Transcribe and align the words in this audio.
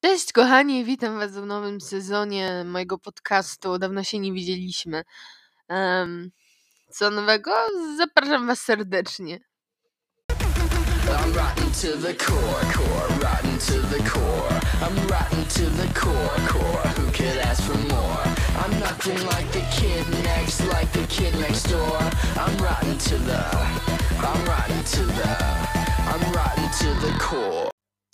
Cześć 0.00 0.32
kochani, 0.32 0.84
witam 0.84 1.18
was 1.18 1.32
w 1.32 1.46
nowym 1.46 1.80
sezonie 1.80 2.64
mojego 2.64 2.98
podcastu. 2.98 3.78
Dawno 3.78 4.04
się 4.04 4.18
nie 4.18 4.32
widzieliśmy. 4.32 5.02
Co 6.90 7.10
nowego? 7.10 7.50
Zapraszam 7.96 8.46
was 8.46 8.60
serdecznie. 8.60 9.40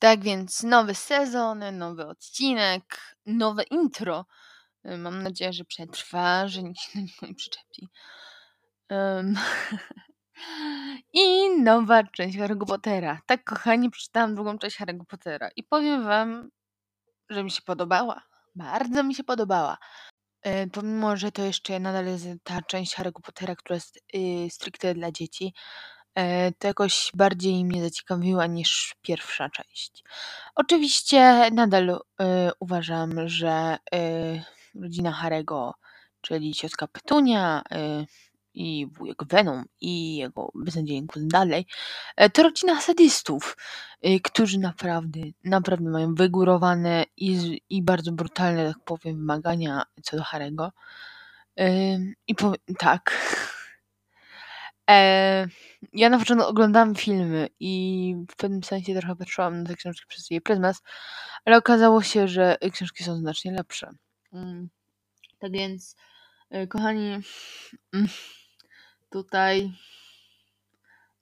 Tak 0.05 0.23
więc 0.23 0.63
nowy 0.63 0.95
sezon, 0.95 1.79
nowy 1.79 2.07
odcinek, 2.07 3.17
nowe 3.27 3.63
intro. 3.63 4.27
Y, 4.87 4.99
Mam 4.99 5.23
nadzieję, 5.23 5.53
że 5.53 5.65
przetrwa, 5.65 6.49
że 6.49 6.63
nikt 6.63 6.81
się 6.81 6.99
niego 6.99 7.13
nie 7.27 7.35
przyczepi. 7.35 7.89
Em, 8.89 9.35
I 11.13 11.51
nowa 11.61 12.05
część 12.05 12.39
Harry'ego 12.39 12.67
Pottera. 12.67 13.21
Tak, 13.27 13.45
kochani, 13.45 13.91
przeczytałam 13.91 14.35
drugą 14.35 14.59
część 14.59 14.81
Harry'ego 14.81 15.05
Pottera 15.09 15.49
i 15.57 15.63
powiem 15.63 16.05
wam, 16.05 16.51
że 17.31 17.45
mi 17.45 17.51
się 17.51 17.63
podobała. 17.63 18.23
Bardzo 18.55 19.03
mi 19.05 19.15
się 19.15 19.25
podobała. 19.25 19.79
E, 20.43 20.67
pomimo, 20.67 21.17
że 21.17 21.33
to 21.33 21.43
jeszcze 21.43 21.81
nadal 21.81 22.07
jest 22.07 22.27
ta 22.43 22.63
część 22.63 22.97
Harry'ego 22.97 23.21
Pottera, 23.23 23.57
która 23.57 23.75
jest 23.75 23.97
y, 24.15 24.51
stricte 24.51 24.95
dla 24.95 25.13
dzieci, 25.13 25.47
e, 25.47 25.55
to 26.59 26.69
jakoś 26.69 27.11
bardziej 27.15 27.65
mnie 27.65 27.83
zaciekawiła 27.83 28.47
niż 28.47 28.95
pierwsza 29.03 29.51
część. 29.51 30.05
Oczywiście 30.55 31.51
nadal 31.51 31.91
y, 31.91 32.01
uważam, 32.61 33.29
że 33.29 33.79
y, 33.95 34.81
rodzina 34.83 35.13
Harego, 35.13 35.75
czyli 36.21 36.55
ciotka 36.55 36.87
Petunia 36.87 37.63
y, 37.73 38.07
i 38.55 38.87
wujek 38.87 39.25
Venom 39.25 39.65
i 39.81 40.17
jego 40.17 40.51
beznadziejny 40.55 41.07
kuzyn 41.07 41.29
dalej, 41.29 41.67
e, 42.17 42.31
to 42.31 42.43
rodzina 42.43 42.81
sadystów, 42.81 43.57
którzy 44.23 44.59
naprawdę, 44.59 45.21
naprawdę 45.45 45.91
mają 45.91 46.15
wygórowane 46.15 47.05
i, 47.17 47.61
i 47.71 47.83
bardzo 47.83 48.13
brutalne, 48.13 48.69
tak 48.75 48.85
powiem, 48.85 49.17
wymagania 49.17 49.83
co 50.03 50.17
do 50.17 50.23
Harego. 50.23 50.73
I 52.27 52.35
powiem 52.35 52.59
tak. 52.79 53.11
E, 54.91 55.47
ja 55.93 56.09
na 56.11 56.19
początku 56.19 56.47
oglądałam 56.49 56.95
filmy 56.95 57.49
i 57.61 58.15
w 58.31 58.37
pewnym 58.37 58.63
sensie 58.65 58.95
trochę 58.95 59.17
patrzyłam 59.17 59.63
na 59.63 59.69
te 59.69 59.75
książki 59.77 60.07
przez 60.09 60.31
jej 60.31 60.41
pryzmat, 60.41 60.77
ale 61.45 61.57
okazało 61.57 62.03
się, 62.03 62.29
że 62.29 62.57
książki 62.73 63.05
są 63.05 63.17
znacznie 63.17 63.53
lepsze. 63.53 63.91
Mm, 64.33 64.69
Tak 65.39 65.53
więc, 65.53 65.97
e, 66.51 66.67
kochani, 66.67 67.21
mm, 67.95 68.09
tutaj 69.11 69.73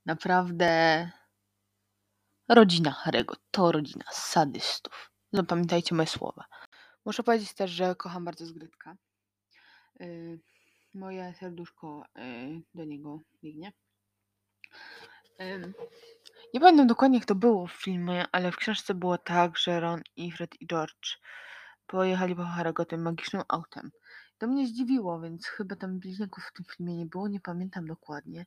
naprawdę 0.06 1.10
rodzina 2.48 2.90
Harego 2.90 3.34
to 3.50 3.72
rodzina 3.72 4.04
sadystów. 4.12 5.10
Zapamiętajcie 5.32 5.94
moje 5.94 6.08
słowa. 6.08 6.44
Muszę 7.04 7.22
powiedzieć 7.22 7.54
też, 7.54 7.70
że 7.70 7.94
kocham 7.94 8.24
bardzo 8.24 8.46
Zgrytka. 8.46 8.96
Y, 10.00 10.40
Moje 10.94 11.34
serduszko 11.34 12.04
y, 12.18 12.62
do 12.74 12.84
niego 12.84 13.20
biegnie. 13.42 13.72
Nie 16.54 16.60
pamiętam 16.60 16.86
dokładnie, 16.86 17.18
jak 17.18 17.26
to 17.26 17.34
było 17.34 17.66
w 17.66 17.72
filmie, 17.72 18.24
ale 18.32 18.52
w 18.52 18.56
książce 18.56 18.94
było 18.94 19.18
tak, 19.18 19.58
że 19.58 19.80
Ron 19.80 20.00
i 20.16 20.32
Fred 20.32 20.60
i 20.60 20.66
George 20.66 21.18
pojechali 21.86 22.36
po 22.36 22.42
Harry'ego 22.42 22.86
tym 22.86 23.02
magicznym 23.02 23.42
autem. 23.48 23.90
To 24.38 24.46
mnie 24.46 24.66
zdziwiło, 24.66 25.20
więc 25.20 25.46
chyba 25.46 25.76
tam 25.76 25.98
bliźniaków 25.98 26.44
w 26.44 26.52
tym 26.52 26.64
filmie 26.64 26.96
nie 26.96 27.06
było, 27.06 27.28
nie 27.28 27.40
pamiętam 27.40 27.86
dokładnie. 27.86 28.46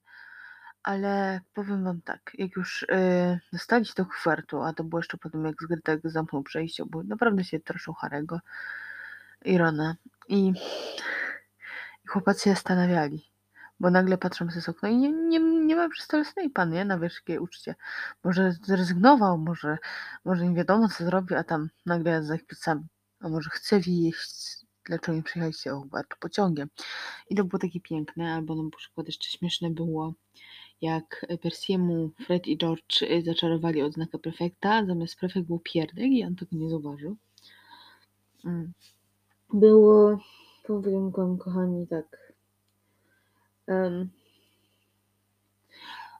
Ale 0.83 1.41
powiem 1.53 1.83
wam 1.83 2.01
tak, 2.01 2.31
jak 2.33 2.55
już 2.55 2.83
y, 2.83 3.39
dostali 3.53 3.85
się 3.85 3.93
do 3.97 4.05
kwartu, 4.05 4.61
a 4.61 4.73
to 4.73 4.83
było 4.83 4.99
jeszcze 4.99 5.17
po 5.17 5.29
tym, 5.29 5.45
jak 5.45 5.55
Zgrytek 5.61 6.01
zamknął 6.03 6.43
przejście, 6.43 6.83
bo 6.85 7.03
naprawdę 7.03 7.43
się 7.43 7.59
troszył 7.59 7.93
Harego 7.93 8.39
i 9.45 9.57
Rona. 9.57 9.95
I, 10.27 10.53
i 12.05 12.07
chłopacy 12.07 12.43
się 12.43 12.49
zastanawiali, 12.49 13.31
bo 13.79 13.89
nagle 13.89 14.17
patrzą 14.17 14.47
przez 14.47 14.69
okno 14.69 14.89
i 14.89 14.97
nie, 14.97 15.11
nie, 15.11 15.39
nie 15.39 15.75
ma 15.75 15.89
przy 15.89 16.03
stole 16.03 16.23
Snape'a, 16.23 16.71
nie? 16.71 16.85
Na 16.85 16.97
wyżkie 16.97 17.41
uczcie. 17.41 17.75
Może 18.23 18.51
zrezygnował, 18.51 19.37
może, 19.37 19.77
może 20.25 20.47
nie 20.47 20.55
wiadomo 20.55 20.87
co 20.87 21.05
zrobi, 21.05 21.35
a 21.35 21.43
tam 21.43 21.69
nagle 21.85 22.23
za 22.23 22.37
plecami. 22.47 22.83
A 23.19 23.29
może 23.29 23.49
chce 23.49 23.79
wieść, 23.79 24.57
dlaczego 24.85 25.17
nie 25.17 25.23
przyjechaliście 25.23 25.69
Hogwartu 25.69 26.17
pociągiem. 26.19 26.69
I 27.29 27.35
to 27.35 27.43
było 27.43 27.59
takie 27.59 27.79
piękne, 27.79 28.33
albo 28.33 28.63
na 28.63 28.69
przykład 28.77 29.07
jeszcze 29.07 29.37
śmieszne 29.37 29.69
było, 29.69 30.13
jak 30.81 31.25
Persiemu 31.41 32.11
Fred 32.25 32.47
i 32.47 32.57
George 32.57 33.01
y, 33.01 33.23
zaczarowali 33.25 33.81
odznakę 33.81 34.19
prefekta, 34.19 34.85
zamiast 34.85 35.15
prefekt 35.15 35.47
był 35.47 35.59
pierdek 35.59 36.11
i 36.11 36.23
on 36.23 36.35
tego 36.35 36.55
nie 36.55 36.69
zauważył. 36.69 37.17
Mm. 38.45 38.73
Było, 39.53 40.19
powiem 40.67 41.11
wam 41.11 41.37
kochani, 41.37 41.87
tak. 41.87 42.33
em, 43.67 44.09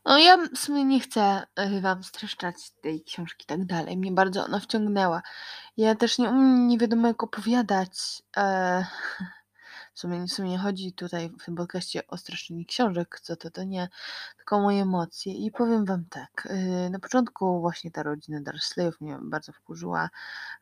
no 0.06 0.18
ja 0.18 0.38
w 0.38 0.58
sumie 0.58 0.86
nie 0.86 1.00
chcę 1.00 1.44
y, 1.78 1.82
wam 1.82 2.04
streszczać 2.04 2.72
tej 2.82 3.04
książki 3.04 3.46
tak 3.46 3.66
dalej. 3.66 3.98
Mnie 3.98 4.12
bardzo 4.12 4.46
ona 4.46 4.60
wciągnęła. 4.60 5.22
Ja 5.78 5.96
też 5.96 6.18
nie 6.18 6.32
nie 6.68 6.78
wiadomo 6.78 7.08
jak 7.08 7.24
opowiadać. 7.24 8.24
E, 8.38 8.86
w, 9.94 10.00
sumie, 10.00 10.28
w 10.28 10.32
sumie 10.32 10.50
nie 10.50 10.58
chodzi 10.58 10.94
tutaj 10.94 11.30
w 11.40 11.46
tym 11.46 11.56
podcaście 11.56 12.08
o 12.08 12.18
streszczenie 12.18 12.66
książek, 12.66 13.20
co 13.24 13.36
to 13.36 13.52
to 13.52 13.64
nie, 13.64 13.90
tylko 14.38 14.60
moje 14.62 14.82
emocje. 14.82 15.34
I 15.34 15.52
powiem 15.52 15.86
wam 15.86 16.06
tak. 16.10 16.48
y, 16.52 16.90
na 16.90 17.00
początku 17.00 17.62
właśnie 17.62 17.92
ta 17.92 18.04
rodzina 18.04 18.42
Dursleyów 18.42 19.02
mnie 19.02 19.18
bardzo 19.22 19.54
wkurzyła. 19.54 20.10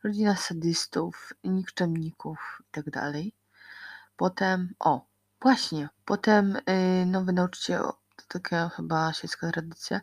Rodzina 0.04 0.36
sadystów, 0.36 1.32
nikczemników 1.44 2.62
i 2.68 2.70
tak 2.72 2.90
dalej. 2.90 3.34
Potem, 4.16 4.74
o, 4.80 5.06
właśnie, 5.42 5.88
potem 6.04 6.56
y, 6.56 7.06
nowy 7.06 7.32
nauczyciel, 7.32 7.82
to 8.16 8.24
taka 8.28 8.68
chyba 8.68 9.12
świecka 9.12 9.52
tradycja, 9.52 10.00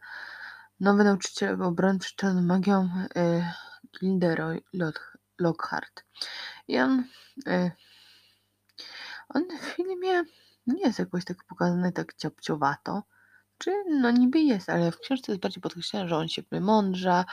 nowy 0.80 1.04
nauczyciel 1.04 1.58
przed 2.00 2.16
czarną 2.16 2.42
magią, 2.42 2.90
y, 3.18 3.46
Gilderoy 4.00 4.62
Lock- 4.74 5.18
Lockhart. 5.40 6.04
I 6.68 6.80
on, 6.80 7.04
y, 7.48 7.72
on 9.30 9.44
w 9.60 9.62
filmie 9.62 10.24
nie 10.68 10.82
jest 10.84 11.00
jakoś 11.00 11.26
tak 11.26 11.38
pokazany 11.44 11.92
tak 11.92 12.14
ciapciowato, 12.14 13.04
czy 13.62 13.84
no 13.90 14.12
niby 14.12 14.40
jest, 14.40 14.70
ale 14.70 14.92
w 14.92 15.00
książce 15.00 15.32
jest 15.32 15.42
bardziej 15.42 15.62
podkreślone, 15.62 16.08
że 16.08 16.18
on 16.18 16.28
się 16.28 16.42
wymądrza, 16.52 17.26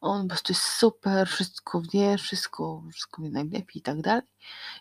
on 0.00 0.22
po 0.22 0.28
prostu 0.28 0.52
jest 0.52 0.62
super, 0.62 1.28
wszystko 1.28 1.82
wie, 1.92 2.18
wszystko, 2.18 2.82
wszystko 2.92 3.22
wie 3.22 3.30
najlepiej 3.30 3.78
i 3.78 3.82
tak 3.82 4.00
dalej. 4.00 4.22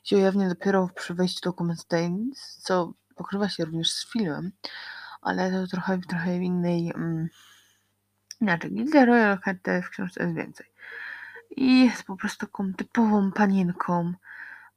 Się 0.03 0.15
ujawnia 0.17 0.49
dopiero 0.49 0.89
przy 0.95 1.13
wejściu 1.13 1.41
do 1.49 1.53
Common 1.53 1.75
co 2.59 2.93
pokrywa 3.15 3.49
się 3.49 3.65
również 3.65 3.91
z 3.91 4.11
filmem, 4.11 4.51
ale 5.21 5.51
to 5.51 5.67
trochę, 5.67 5.99
trochę 6.09 6.37
innej, 6.37 6.91
mm, 6.95 7.29
inaczej. 8.41 8.71
Gilda 8.71 9.05
Royal 9.05 9.29
Lockhart 9.29 9.67
w 9.83 9.89
książce 9.89 10.23
jest 10.23 10.35
więcej. 10.35 10.65
I 11.57 11.85
jest 11.85 12.03
po 12.03 12.15
prostu 12.15 12.45
taką 12.45 12.73
typową 12.73 13.31
panienką. 13.31 14.13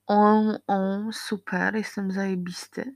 On, 0.06 0.58
on, 0.66 1.12
super, 1.12 1.74
jestem 1.74 2.12
zajebisty. 2.12 2.94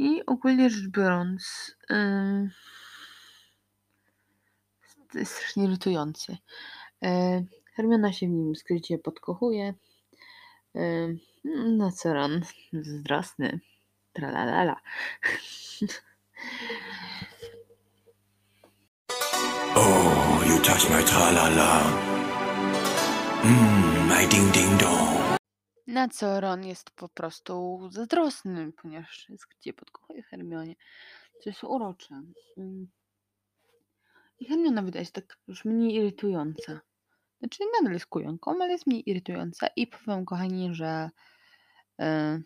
I 0.00 0.26
ogólnie 0.26 0.70
rzecz 0.70 0.88
biorąc, 0.88 1.72
ym, 1.90 2.50
to 5.12 5.18
jest 5.18 5.32
strasznie 5.32 5.64
irytujący. 5.64 6.36
E, 7.02 7.42
Hermiona 7.74 8.12
się 8.12 8.26
w 8.26 8.30
nim 8.30 8.56
skrycie 8.56 8.98
podkochuje. 8.98 9.74
E, 10.76 10.80
no 11.78 11.92
co 11.92 12.14
ran, 12.14 12.42
zazdrosny. 12.72 13.60
Tralalala. 14.12 14.76
Oh, 19.76 20.44
you 20.48 20.58
touch 20.58 20.90
my 20.90 21.02
tra-la-la. 21.04 21.82
Mmm, 23.44 24.08
my 24.08 24.26
ding-ding-dong. 24.26 25.29
Na 25.86 26.08
co 26.08 26.40
Ron 26.40 26.64
jest 26.64 26.90
po 26.90 27.08
prostu 27.08 27.80
zazdrosny, 27.92 28.72
ponieważ 28.82 29.28
skrycie 29.38 29.72
podkochuje 29.72 30.22
Hermionie. 30.22 30.74
Co 31.42 31.50
jest 31.50 31.64
urocze. 31.64 32.22
Mm. 32.56 32.88
I 34.38 34.44
Hermiona 34.44 34.82
wydaje 34.82 35.04
się 35.04 35.12
tak 35.12 35.38
już 35.48 35.64
mniej 35.64 35.94
irytująca. 35.94 36.80
Znaczy 37.38 37.64
nadal 37.80 37.92
jest 37.92 38.06
kujonką, 38.06 38.50
ale 38.50 38.72
jest 38.72 38.86
mniej 38.86 39.10
irytująca. 39.10 39.66
I 39.76 39.86
powiem 39.86 40.24
kochani, 40.24 40.74
że 40.74 41.10
e, 42.00 42.40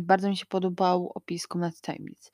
bardzo 0.00 0.28
mi 0.28 0.36
się 0.36 0.46
podobał 0.46 1.12
opis 1.14 1.46
Komnaty 1.46 1.80
Tajemnic. 1.80 2.32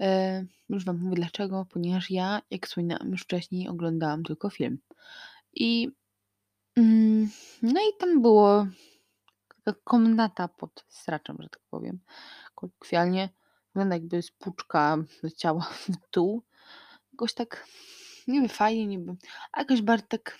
E, 0.00 0.44
już 0.68 0.84
wam 0.84 1.00
mówię 1.00 1.16
dlaczego, 1.16 1.66
ponieważ 1.70 2.10
ja, 2.10 2.42
jak 2.50 2.66
wspominałam 2.66 3.10
już 3.10 3.22
wcześniej, 3.22 3.68
oglądałam 3.68 4.22
tylko 4.22 4.50
film. 4.50 4.78
I 5.54 5.88
Mm, 6.76 7.28
no 7.62 7.80
i 7.80 7.98
tam 7.98 8.22
było 8.22 8.66
komnata 9.72 10.48
pod 10.48 10.84
straczem, 10.88 11.36
że 11.40 11.48
tak 11.48 11.62
powiem, 11.70 12.00
kolokwialnie. 12.54 13.28
Wygląda 13.74 13.96
jakby 13.96 14.22
z 14.22 14.30
puczka 14.30 14.96
leciała 15.22 15.60
w 15.88 16.10
dół. 16.12 16.42
Jakoś 17.12 17.34
tak 17.34 17.66
niby 18.28 18.48
fajnie, 18.48 18.86
niby, 18.86 19.16
a 19.52 19.60
jakoś 19.60 19.80
tak 20.08 20.38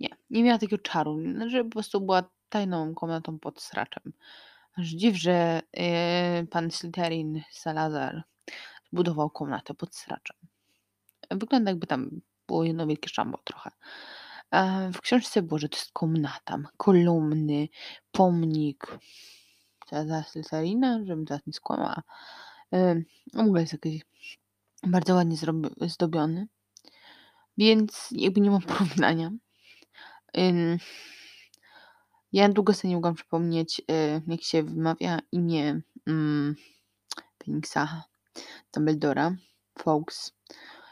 nie, 0.00 0.08
nie 0.30 0.42
miała 0.44 0.58
takiego 0.58 0.82
czaru, 0.82 1.18
że 1.46 1.64
po 1.64 1.70
prostu 1.70 2.00
była 2.00 2.22
tajną 2.48 2.94
komnatą 2.94 3.38
pod 3.38 3.60
straczem. 3.60 4.12
Aż 4.78 4.86
dziw, 4.86 5.16
że 5.16 5.62
yy, 5.72 6.46
pan 6.46 6.70
Slytherin 6.70 7.42
Salazar 7.50 8.22
zbudował 8.92 9.30
komnatę 9.30 9.74
pod 9.74 9.94
straczem. 9.96 10.36
Wygląda 11.30 11.70
jakby 11.70 11.86
tam 11.86 12.20
było 12.46 12.64
jedno 12.64 12.86
wielkie 12.86 13.08
szambo 13.08 13.38
trochę. 13.44 13.70
E, 14.50 14.90
w 14.92 15.00
książce 15.00 15.42
było, 15.42 15.58
że 15.58 15.68
to 15.68 15.76
jest 15.76 15.92
komnata, 15.92 16.58
kolumny, 16.76 17.68
pomnik 18.12 18.98
Cezara 19.86 20.22
Slytherina, 20.22 21.00
żebym 21.04 21.26
teraz 21.26 21.46
nie 21.46 21.52
skłamała. 21.52 22.02
E, 22.72 23.02
w 23.34 23.60
jest 23.60 23.72
jakiś 23.72 24.02
bardzo 24.82 25.14
ładnie 25.14 25.36
zdobiony, 25.88 26.48
więc 27.58 28.08
jakby 28.10 28.40
nie 28.40 28.50
mam 28.50 28.62
porównania. 28.78 29.30
Ja 32.32 32.48
długo 32.48 32.74
sobie 32.74 32.88
nie 32.88 32.96
mogłam 32.96 33.14
przypomnieć, 33.14 33.80
y, 33.80 34.22
jak 34.26 34.42
się 34.42 34.62
wymawia 34.62 35.18
imię 35.32 35.80
mm, 36.06 36.56
Phoenixa, 37.38 38.04
Dumbledora, 38.74 39.36
Fawkes. 39.78 40.32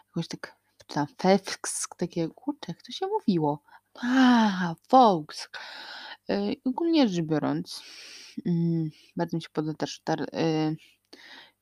Jakoś 0.06 0.28
tak, 0.28 0.56
ta 0.86 1.06
Fewks, 1.18 1.88
takie, 1.96 2.28
kurczę, 2.28 2.64
jak 2.68 2.82
to 2.82 2.92
się 2.92 3.06
mówiło? 3.06 3.62
A, 4.02 4.74
Fawkes. 4.88 5.48
Y, 6.30 6.56
ogólnie 6.64 7.08
rzecz 7.08 7.24
biorąc, 7.24 7.82
mm, 8.46 8.90
bardzo 9.16 9.36
mi 9.36 9.42
się 9.42 9.48
podoba 9.52 9.74
też 9.74 10.00
tar, 10.04 10.22
y, 10.22 10.76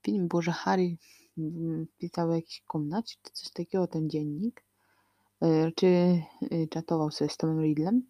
film 0.02 0.28
było, 0.28 0.42
że 0.42 0.52
Harry 0.52 0.96
mm, 1.38 1.86
pisał 1.98 2.28
w 2.28 2.34
jakiejś 2.34 2.62
komnacie, 2.66 3.16
czy 3.22 3.32
coś 3.32 3.50
takiego, 3.50 3.86
ten 3.86 4.10
dziennik. 4.10 4.64
Y, 5.44 5.72
czy 5.76 6.22
czatował 6.70 7.10
sobie 7.10 7.30
z 7.30 7.36
Tomem 7.36 7.62
Riddlem, 7.62 8.02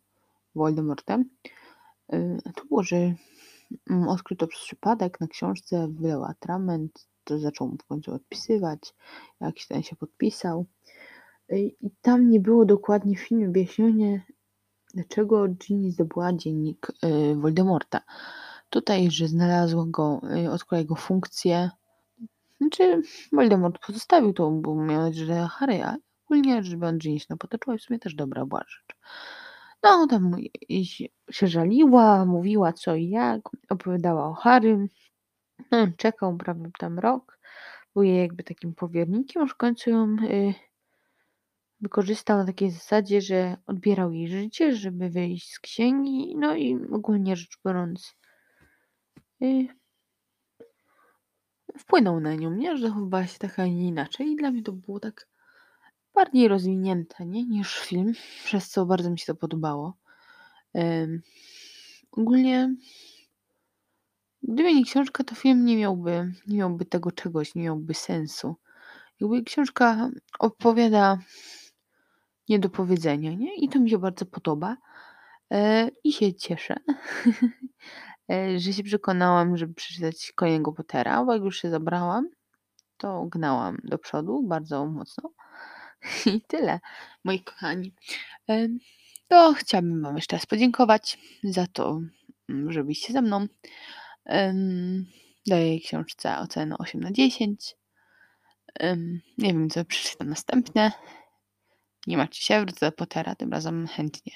Voldemortem. 0.55 1.31
Y, 2.13 2.39
a 2.45 2.53
tu 2.53 2.69
było, 2.69 2.83
że 2.83 2.97
mm, 3.91 4.09
odkryto 4.09 4.47
przypadek 4.47 5.21
na 5.21 5.27
książce, 5.27 5.89
wylał 5.91 6.25
atrament, 6.25 7.09
to 7.25 7.39
zaczął 7.39 7.77
w 7.83 7.87
końcu 7.87 8.15
odpisywać, 8.15 8.95
jakiś 9.41 9.67
ten 9.67 9.83
się 9.83 9.97
podpisał. 9.97 10.67
Y, 11.53 11.59
I 11.81 11.91
tam 12.03 12.31
nie 12.31 12.41
było 12.41 12.65
dokładnie 12.65 13.17
w 13.17 13.21
filmie 13.21 13.49
wyjaśnione, 13.49 14.21
dlaczego 14.95 15.49
Ginny 15.49 15.91
zdobyła 15.91 16.33
dziennik 16.33 16.87
y, 16.91 17.35
Voldemorta. 17.35 18.01
Tutaj, 18.71 19.11
że 19.11 19.29
znalazła 19.29 19.85
go, 19.87 20.21
y, 20.45 20.51
odkryła 20.51 20.79
jego 20.79 20.95
funkcję. 20.95 21.71
Znaczy, 22.61 23.03
Voldemort 23.33 23.79
pozostawił 23.87 24.33
to, 24.33 24.51
bo 24.51 24.75
miał 24.75 25.13
że 25.13 25.49
Harry, 25.51 25.85
a 25.85 25.97
ogólnie 26.25 26.63
rzecz 26.63 26.75
biorąc, 26.75 26.99
Ginny 27.03 27.21
się 27.21 27.37
potoczyła 27.39 27.77
i 27.77 27.79
w 27.79 27.83
sumie 27.83 27.99
też 27.99 28.15
dobra 28.15 28.47
była 28.47 28.61
rzecz. 28.69 28.97
No, 29.83 30.07
tam 30.07 30.37
się 31.31 31.47
żaliła, 31.47 32.25
mówiła 32.25 32.73
co 32.73 32.95
i 32.95 33.09
jak, 33.09 33.41
opowiadała 33.69 34.29
o 34.29 34.35
Harrym. 34.35 34.89
On 35.73 35.93
czekał 35.97 36.37
prawie 36.37 36.71
tam 36.79 36.99
rok, 36.99 37.39
był 37.95 38.03
jej 38.03 38.19
jakby 38.19 38.45
takim 38.45 38.75
powiernikiem, 38.75 39.43
aż 39.43 39.51
w 39.51 39.57
końcu 39.57 39.91
ją 39.91 40.17
y, 40.23 40.55
wykorzystał 41.81 42.39
na 42.39 42.47
takiej 42.47 42.71
zasadzie, 42.71 43.21
że 43.21 43.57
odbierał 43.67 44.13
jej 44.13 44.29
życie, 44.29 44.77
żeby 44.77 45.11
wyjść 45.11 45.53
z 45.53 45.61
księgi, 45.61 46.37
no 46.37 46.57
i 46.57 46.79
ogólnie 46.93 47.37
rzecz 47.37 47.59
biorąc 47.67 48.17
y, 49.43 49.67
wpłynął 51.79 52.21
na 52.21 52.35
nią, 52.35 52.55
nie? 52.55 52.77
Że 52.77 52.89
zachowywała 52.89 53.27
się 53.27 53.39
tak, 53.39 53.59
a 53.59 53.67
nie 53.67 53.89
inaczej 53.89 54.27
i 54.27 54.37
dla 54.37 54.51
mnie 54.51 54.63
to 54.63 54.73
było 54.73 55.01
tak 55.01 55.29
bardziej 56.15 56.49
rozwinięte, 56.49 57.27
nie? 57.27 57.45
Niż 57.45 57.79
film, 57.79 58.13
przez 58.45 58.71
co 58.71 58.87
bardzo 58.87 59.11
mi 59.11 59.19
się 59.19 59.27
to 59.27 59.35
podobało. 59.35 59.97
Ogólnie 62.13 62.75
gdyby 64.43 64.75
nie 64.75 64.85
książka, 64.85 65.25
to 65.25 65.35
film 65.35 65.65
nie 65.65 65.77
miałby, 65.77 66.33
nie 66.47 66.59
miałby 66.59 66.85
tego 66.85 67.13
czegoś, 67.13 67.55
nie 67.55 67.63
miałby 67.63 67.95
sensu. 67.95 68.57
Jakby 69.21 69.43
książka 69.43 70.11
opowiada 70.39 71.19
powiedzenia, 72.73 73.35
nie? 73.35 73.55
I 73.57 73.69
to 73.69 73.81
mi 73.81 73.91
się 73.91 73.99
bardzo 73.99 74.27
podoba. 74.27 74.77
E, 75.53 75.89
I 76.05 76.13
się 76.13 76.35
cieszę, 76.35 76.77
e, 78.33 78.59
że 78.59 78.73
się 78.73 78.83
przekonałam, 78.83 79.57
żeby 79.57 79.75
przeczytać 79.75 80.33
Kolejnego 80.37 80.73
Pottera, 80.73 81.25
bo 81.25 81.33
jak 81.33 81.43
już 81.43 81.61
się 81.61 81.71
zabrałam, 81.71 82.29
to 82.97 83.27
gnałam 83.27 83.79
do 83.85 83.99
przodu 83.99 84.43
bardzo 84.43 84.87
mocno. 84.87 85.31
I 86.27 86.41
tyle, 86.41 86.81
moi 87.25 87.41
kochani. 87.41 87.95
E, 88.51 88.69
To 89.29 89.55
chciałabym 89.55 90.03
Wam 90.03 90.17
jeszcze 90.17 90.37
raz 90.37 90.47
podziękować 90.47 91.19
za 91.45 91.67
to, 91.67 92.01
mm, 92.49 92.73
że 92.73 92.83
byliście 92.83 93.13
ze 93.13 93.23
mną. 93.23 93.47
Daję 95.47 95.67
jej 95.67 95.81
książce 95.81 96.39
ocenę 96.39 96.79
8 96.79 97.01
na 97.01 97.13
10. 97.13 97.77
Em, 98.75 99.21
Nie 99.39 99.53
wiem, 99.53 99.71
co 99.71 99.85
przeczytam 99.85 100.29
następne. 100.29 100.93
Nie 102.07 102.17
macie 102.17 102.43
się, 102.43 102.61
wrócę 102.61 102.87
do 102.87 102.93
Pottera, 102.93 103.35
tym 103.35 103.53
razem 103.53 103.87
chętnie. 103.87 104.33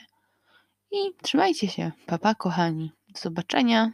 I 0.92 0.96
trzymajcie 1.22 1.68
się. 1.68 1.92
Papa, 2.06 2.34
kochani. 2.34 2.92
Do 3.08 3.20
zobaczenia. 3.20 3.92